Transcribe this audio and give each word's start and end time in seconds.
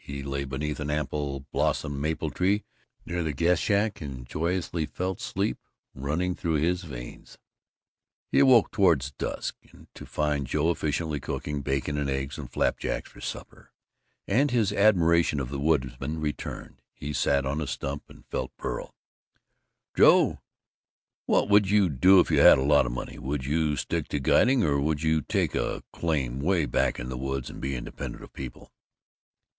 He 0.03 0.23
lay 0.23 0.45
beneath 0.45 0.79
an 0.79 0.89
ample 0.89 1.41
bosomed 1.51 2.01
maple 2.01 2.31
tree 2.31 2.63
near 3.05 3.21
the 3.21 3.33
guest 3.33 3.61
shack, 3.61 4.01
and 4.01 4.25
joyously 4.25 4.87
felt 4.87 5.21
sleep 5.21 5.59
running 5.93 6.33
through 6.33 6.55
his 6.55 6.81
veins. 6.81 7.37
He 8.31 8.39
awoke 8.39 8.71
toward 8.71 9.05
dusk, 9.19 9.57
to 9.93 10.05
find 10.07 10.47
Joe 10.47 10.71
efficiently 10.71 11.19
cooking 11.19 11.61
bacon 11.61 11.99
and 11.99 12.09
eggs 12.09 12.39
and 12.39 12.49
flapjacks 12.51 13.11
for 13.11 13.21
supper, 13.21 13.71
and 14.27 14.49
his 14.49 14.73
admiration 14.73 15.39
of 15.39 15.49
the 15.49 15.59
woodsman 15.59 16.19
returned. 16.19 16.81
He 16.95 17.13
sat 17.13 17.45
on 17.45 17.61
a 17.61 17.67
stump 17.67 18.09
and 18.09 18.25
felt 18.25 18.53
virile. 18.59 18.95
"Joe, 19.95 20.39
what 21.27 21.47
would 21.47 21.69
you 21.69 21.89
do 21.89 22.19
if 22.19 22.31
you 22.31 22.39
had 22.39 22.57
a 22.57 22.63
lot 22.63 22.87
of 22.87 22.91
money? 22.91 23.19
Would 23.19 23.45
you 23.45 23.75
stick 23.75 24.07
to 24.07 24.19
guiding, 24.19 24.63
or 24.63 24.79
would 24.81 25.03
you 25.03 25.21
take 25.21 25.53
a 25.53 25.83
claim 25.93 26.39
'way 26.39 26.65
back 26.65 26.99
in 26.99 27.09
the 27.09 27.17
woods 27.19 27.51
and 27.51 27.61
be 27.61 27.75
independent 27.75 28.23
of 28.23 28.33
people?" 28.33 28.71